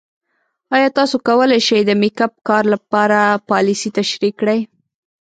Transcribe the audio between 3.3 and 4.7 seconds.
پالیسۍ تشریح کړئ؟